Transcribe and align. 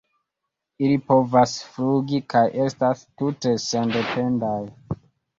Ili 0.85 0.93
povas 1.09 1.51
flugi 1.73 2.21
kaj 2.33 2.41
estas 2.63 3.03
tute 3.19 3.53
sendependaj. 3.65 4.57